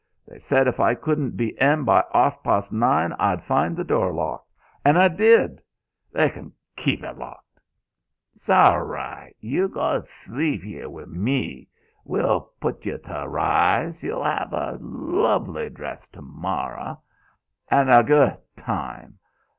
They 0.27 0.39
said 0.39 0.67
if 0.67 0.79
I 0.79 0.95
couldn't 0.95 1.37
be 1.37 1.49
in 1.61 1.83
by 1.83 2.01
arf 2.11 2.41
past 2.43 2.73
nine 2.73 3.13
I'd 3.19 3.43
find 3.43 3.77
the 3.77 3.83
door 3.83 4.11
locked. 4.11 4.49
And 4.83 4.97
I 4.97 5.07
did! 5.09 5.61
They 6.11 6.27
c'n 6.27 6.53
keep 6.75 7.03
it 7.03 7.19
locked." 7.19 7.59
"'S 8.35 8.49
aw 8.49 8.77
'ri'. 8.77 9.35
You 9.39 9.67
go 9.67 9.99
t'sleep 10.01 10.65
'ere 10.65 10.89
wi' 10.89 11.05
me. 11.05 11.67
W'll 12.03 12.51
put 12.59 12.83
yo' 12.83 12.97
t' 12.97 13.27
ri's. 13.27 14.01
Y'll 14.01 14.23
'av' 14.23 14.53
a 14.53 14.79
luvly 14.81 15.69
dress 15.71 16.07
t'morro', 16.09 16.99
an' 17.69 17.89
a 17.89 18.01
go' 18.01 18.37
time. 18.57 19.19